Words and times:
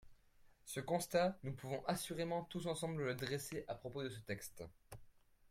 Ce 0.65 0.79
constat, 0.79 1.37
nous 1.43 1.53
pouvons 1.53 1.85
assurément 1.85 2.45
tous 2.45 2.65
ensemble 2.65 3.03
le 3.05 3.13
dresser 3.13 3.65
à 3.67 3.75
propos 3.75 4.01
de 4.01 4.09
ce 4.09 4.17
texte. 4.19 4.63